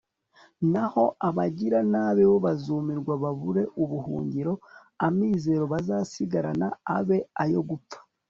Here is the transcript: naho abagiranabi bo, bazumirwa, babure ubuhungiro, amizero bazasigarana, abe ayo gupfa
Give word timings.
naho 0.71 1.03
abagiranabi 1.27 2.23
bo, 2.29 2.37
bazumirwa, 2.45 3.13
babure 3.23 3.63
ubuhungiro, 3.83 4.53
amizero 5.07 5.63
bazasigarana, 5.73 6.67
abe 6.97 7.17
ayo 7.43 7.61
gupfa 7.69 7.97